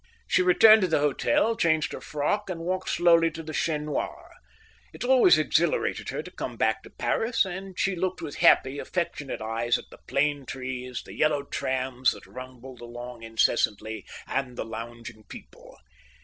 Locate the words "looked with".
7.95-8.37